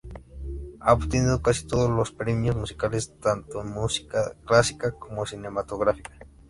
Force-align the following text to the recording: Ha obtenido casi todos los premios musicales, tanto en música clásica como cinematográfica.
Ha 0.79 0.93
obtenido 0.93 1.43
casi 1.43 1.67
todos 1.67 1.87
los 1.91 2.11
premios 2.11 2.55
musicales, 2.55 3.13
tanto 3.19 3.61
en 3.61 3.67
música 3.71 4.33
clásica 4.45 4.93
como 4.93 5.27
cinematográfica. 5.27 6.09